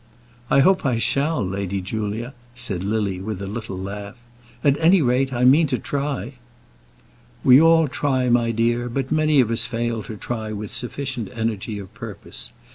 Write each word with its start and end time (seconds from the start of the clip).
"I 0.49 0.61
hope 0.61 0.83
I 0.83 0.97
shall, 0.97 1.45
Lady 1.45 1.79
Julia," 1.79 2.33
said 2.55 2.83
Lily, 2.83 3.19
with 3.21 3.39
a 3.39 3.45
little 3.45 3.77
laugh; 3.77 4.17
"at 4.63 4.75
any 4.79 4.99
rate 4.99 5.31
I 5.31 5.43
mean 5.43 5.67
to 5.67 5.77
try." 5.77 6.33
"We 7.43 7.61
all 7.61 7.87
try, 7.87 8.27
my 8.27 8.49
dear, 8.49 8.89
but 8.89 9.11
many 9.11 9.39
of 9.41 9.51
us 9.51 9.67
fail 9.67 10.01
to 10.01 10.17
try 10.17 10.51
with 10.53 10.73
sufficient 10.73 11.29
energy 11.35 11.77
of 11.77 11.93
purpose. 11.93 12.51